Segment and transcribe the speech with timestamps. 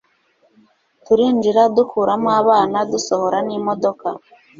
[1.05, 4.07] turinjira dukuramo abana dusohora n'imodoka